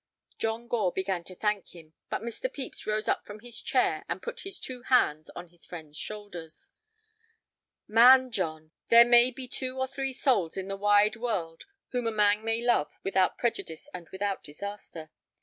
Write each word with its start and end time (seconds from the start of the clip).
John 0.39 0.67
Gore 0.67 0.91
began 0.91 1.23
to 1.25 1.35
thank 1.35 1.75
him, 1.75 1.93
but 2.09 2.23
Mr. 2.23 2.51
Pepys 2.51 2.87
rose 2.87 3.07
up 3.07 3.23
from 3.23 3.41
his 3.41 3.61
chair 3.61 4.03
and 4.09 4.19
put 4.19 4.39
his 4.39 4.59
two 4.59 4.81
hands 4.81 5.29
on 5.35 5.49
his 5.49 5.63
friend's 5.63 5.95
shoulders. 5.95 6.71
"Man 7.87 8.31
John, 8.31 8.71
there 8.89 9.05
may 9.05 9.29
be 9.29 9.47
two 9.47 9.77
or 9.77 9.85
three 9.87 10.11
souls 10.11 10.57
in 10.57 10.69
the 10.69 10.75
wide 10.75 11.17
world 11.17 11.67
whom 11.89 12.07
a 12.07 12.11
man 12.11 12.43
may 12.43 12.63
love 12.63 12.91
without 13.03 13.37
prejudice 13.37 13.87
and 13.93 14.09
without 14.09 14.43
disaster. 14.43 15.11